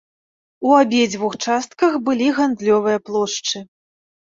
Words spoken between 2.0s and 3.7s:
былі гандлёвыя плошчы.